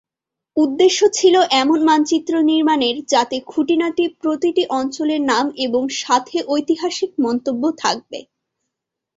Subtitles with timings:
[0.57, 8.19] উদ্দেশ্য ছিল এমন মানচিত্র নির্মাণের যাতে খুঁটিনাটি প্রতিটি অঞ্চলের নাম এবং সাথে ঐতিহাসিক মন্তব্য থাকবে।